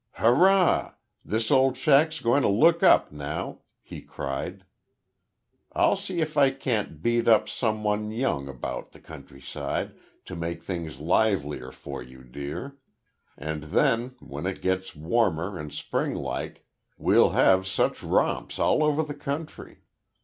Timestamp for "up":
2.81-3.11, 7.27-7.47